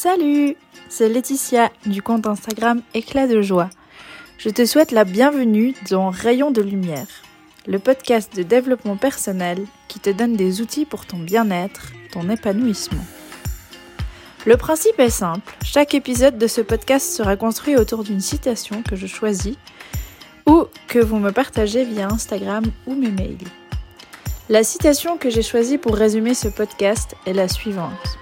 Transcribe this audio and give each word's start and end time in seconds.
Salut, 0.00 0.54
c'est 0.88 1.08
Laetitia 1.08 1.72
du 1.84 2.02
compte 2.02 2.28
Instagram 2.28 2.82
Éclat 2.94 3.26
de 3.26 3.42
joie. 3.42 3.68
Je 4.38 4.48
te 4.48 4.64
souhaite 4.64 4.92
la 4.92 5.02
bienvenue 5.02 5.74
dans 5.90 6.10
Rayon 6.10 6.52
de 6.52 6.62
lumière, 6.62 7.08
le 7.66 7.80
podcast 7.80 8.32
de 8.36 8.44
développement 8.44 8.96
personnel 8.96 9.58
qui 9.88 9.98
te 9.98 10.10
donne 10.10 10.36
des 10.36 10.60
outils 10.60 10.84
pour 10.84 11.04
ton 11.04 11.18
bien-être, 11.18 11.90
ton 12.12 12.30
épanouissement. 12.30 13.04
Le 14.46 14.56
principe 14.56 15.00
est 15.00 15.10
simple, 15.10 15.52
chaque 15.64 15.94
épisode 15.94 16.38
de 16.38 16.46
ce 16.46 16.60
podcast 16.60 17.10
sera 17.10 17.34
construit 17.34 17.74
autour 17.74 18.04
d'une 18.04 18.20
citation 18.20 18.84
que 18.84 18.94
je 18.94 19.08
choisis 19.08 19.56
ou 20.46 20.66
que 20.86 21.00
vous 21.00 21.18
me 21.18 21.32
partagez 21.32 21.84
via 21.84 22.06
Instagram 22.06 22.62
ou 22.86 22.94
mes 22.94 23.10
mails. 23.10 23.48
La 24.48 24.62
citation 24.62 25.18
que 25.18 25.28
j'ai 25.28 25.42
choisie 25.42 25.76
pour 25.76 25.96
résumer 25.96 26.34
ce 26.34 26.46
podcast 26.46 27.16
est 27.26 27.32
la 27.32 27.48
suivante. 27.48 28.16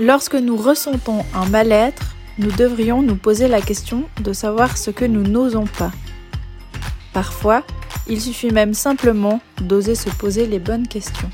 Lorsque 0.00 0.34
nous 0.34 0.56
ressentons 0.56 1.26
un 1.34 1.44
mal-être, 1.44 2.16
nous 2.38 2.50
devrions 2.50 3.02
nous 3.02 3.16
poser 3.16 3.48
la 3.48 3.60
question 3.60 4.04
de 4.22 4.32
savoir 4.32 4.78
ce 4.78 4.90
que 4.90 5.04
nous 5.04 5.22
n'osons 5.22 5.66
pas. 5.66 5.92
Parfois, 7.12 7.64
il 8.06 8.18
suffit 8.18 8.50
même 8.50 8.72
simplement 8.72 9.42
d'oser 9.60 9.94
se 9.94 10.08
poser 10.08 10.46
les 10.46 10.58
bonnes 10.58 10.88
questions. 10.88 11.28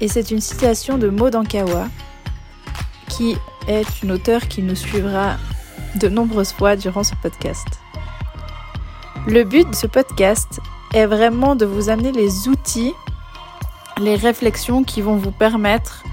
Et 0.00 0.08
c'est 0.08 0.30
une 0.30 0.40
citation 0.40 0.96
de 0.96 1.10
Maud 1.10 1.36
Ankawa, 1.36 1.88
qui 3.10 3.36
est 3.66 4.02
une 4.02 4.12
auteure 4.12 4.48
qui 4.48 4.62
nous 4.62 4.76
suivra 4.76 5.36
de 5.96 6.08
nombreuses 6.08 6.52
fois 6.52 6.76
durant 6.76 7.04
ce 7.04 7.14
podcast. 7.20 7.68
Le 9.26 9.44
but 9.44 9.68
de 9.68 9.74
ce 9.74 9.86
podcast 9.86 10.60
est 10.94 11.04
vraiment 11.04 11.56
de 11.56 11.66
vous 11.66 11.90
amener 11.90 12.12
les 12.12 12.48
outils, 12.48 12.94
les 13.98 14.16
réflexions 14.16 14.82
qui 14.82 15.02
vont 15.02 15.16
vous 15.16 15.32
permettre 15.32 16.04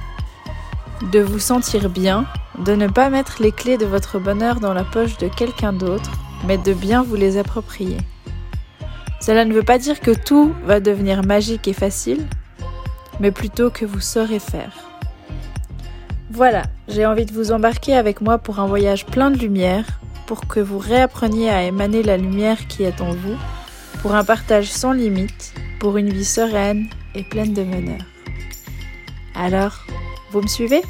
de 1.02 1.20
vous 1.20 1.39
sentir 1.39 1.89
bien, 1.89 2.25
de 2.59 2.73
ne 2.73 2.88
pas 2.88 3.09
mettre 3.09 3.42
les 3.42 3.52
clés 3.52 3.78
de 3.78 3.86
votre 3.86 4.19
bonheur 4.19 4.59
dans 4.59 4.73
la 4.73 4.83
poche 4.83 5.17
de 5.17 5.28
quelqu'un 5.28 5.73
d'autre, 5.73 6.11
mais 6.47 6.58
de 6.58 6.73
bien 6.73 7.03
vous 7.03 7.16
les 7.16 7.38
approprier. 7.38 7.97
Cela 9.22 9.45
ne 9.45 9.53
veut 9.53 9.64
pas 9.64 9.78
dire 9.78 10.00
que 10.00 10.11
tout 10.11 10.53
va 10.66 10.80
devenir 10.80 11.23
magique 11.23 11.67
et 11.67 11.73
facile, 11.73 12.25
mais 13.19 13.31
plutôt 13.31 13.69
que 13.69 13.86
vous 13.86 14.02
saurez 14.02 14.39
faire. 14.39 14.73
Voilà, 16.31 16.64
j'ai 16.88 17.06
envie 17.06 17.25
de 17.25 17.34
vous 17.34 17.52
embarquer 17.52 17.95
avec 17.95 18.22
moi 18.22 18.38
pour 18.38 18.59
un 18.59 18.67
voyage 18.67 19.06
plein 19.06 19.31
de 19.31 19.38
lumière, 19.38 19.86
pour 20.28 20.47
que 20.47 20.59
vous 20.59 20.80
réappreniez 20.80 21.50
à 21.50 21.64
émaner 21.64 22.03
la 22.03 22.17
lumière 22.17 22.67
qui 22.67 22.84
est 22.84 23.02
en 23.02 23.12
vous, 23.12 23.38
pour 24.02 24.16
un 24.16 24.23
partage 24.23 24.72
sans 24.72 24.91
limite, 24.91 25.53
pour 25.80 25.97
une 25.97 26.09
vie 26.09 26.25
sereine 26.25 26.88
et 27.16 27.23
pleine 27.23 27.53
de 27.53 27.64
bonheur. 27.64 28.02
Alors, 29.34 29.86
vous 30.36 30.41
me 30.41 30.47
suivez? 30.47 30.83